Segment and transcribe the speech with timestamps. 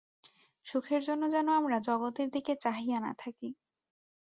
[0.65, 3.49] সুখের জন্য যেন আমরা জগতের দিকে চাহিয়া না থাকি।